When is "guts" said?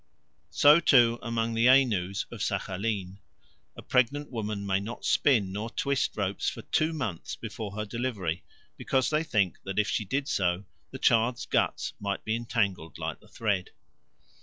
11.45-11.93